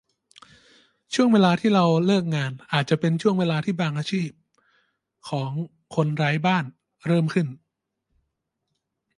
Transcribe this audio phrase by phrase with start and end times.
[1.13, 4.29] ช่วงเวลาที่เราเลิกงาน อาจจะเป็นช่วงเวลาที่บางอาชีพ
[5.29, 5.51] ของ
[5.95, 6.65] คนไร้บ้าน
[7.07, 7.47] เริ่มขึ้น